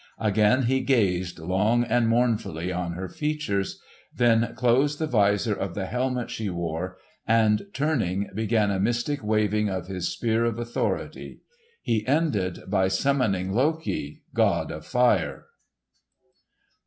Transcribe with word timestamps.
Again 0.17 0.63
he 0.63 0.79
gazed 0.79 1.37
long 1.37 1.83
and 1.83 2.07
mournfully 2.07 2.73
on 2.73 2.93
her 2.93 3.07
features, 3.07 3.79
then 4.11 4.55
closed 4.55 4.97
the 4.97 5.05
visor 5.05 5.53
of 5.53 5.75
the 5.75 5.85
helmet 5.85 6.31
she 6.31 6.49
wore, 6.49 6.97
and 7.27 7.67
turning 7.71 8.27
began 8.33 8.71
a 8.71 8.79
mystic 8.79 9.23
waving 9.23 9.69
of 9.69 9.85
his 9.85 10.07
Spear 10.11 10.43
of 10.43 10.57
Authority. 10.57 11.41
He 11.83 12.03
ended 12.07 12.63
by 12.67 12.87
summoning 12.87 13.51
Loki, 13.53 14.23
god 14.33 14.71
of 14.71 14.87
fire. 14.87 15.45